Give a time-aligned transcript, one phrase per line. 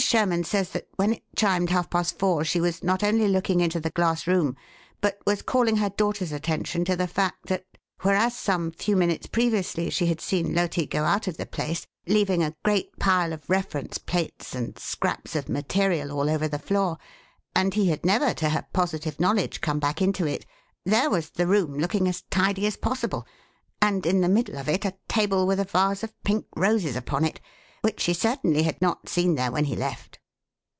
[0.01, 3.79] Sherman says that when it chimed half past four she was not only looking into
[3.79, 4.57] the glass room,
[4.99, 7.65] but was calling her daughter's attention to the fact that,
[8.01, 12.41] whereas some few minutes previously she had seen Loti go out of the place, leaving
[12.41, 16.97] a great pile of reference plates and scraps of material all over the floor,
[17.55, 20.47] and he had never, to her positive knowledge, come back into it,
[20.83, 23.27] there was the room looking as tidy as possible,
[23.79, 27.23] and, in the middle of it, a table with a vase of pink roses upon
[27.23, 27.39] it,
[27.83, 30.19] which she certainly had not seen there when he left."